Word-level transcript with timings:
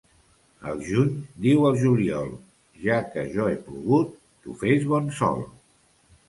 El 0.69 0.79
juny 0.85 1.11
diu 1.45 1.67
al 1.69 1.77
juliol: 1.81 2.31
ja 2.87 2.97
que 3.11 3.27
jo 3.35 3.47
he 3.51 3.61
plogut, 3.69 4.17
tu 4.47 4.57
fes 4.65 4.89
bon 4.95 5.13
sol. 5.21 5.47